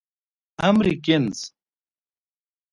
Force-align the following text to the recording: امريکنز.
امريکنز. 0.69 1.37